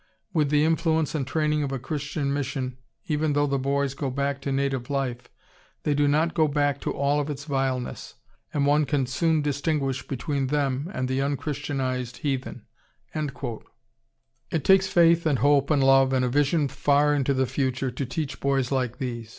[0.33, 4.41] With the influence and training of a Christian mission, even though the boys go back
[4.41, 5.29] to native life,
[5.83, 8.15] they do not go back to all of its vileness,
[8.51, 12.65] and one can soon distinguish between them and the un Christianized heathen."
[13.13, 18.03] It takes faith and hope and love and a vision far into the future to
[18.03, 19.29] teach boys like these.